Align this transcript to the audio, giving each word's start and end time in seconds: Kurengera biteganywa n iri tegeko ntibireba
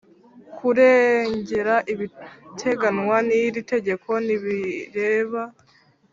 Kurengera 0.57 1.75
biteganywa 1.99 3.17
n 3.27 3.29
iri 3.41 3.61
tegeko 3.71 4.09
ntibireba 4.25 5.41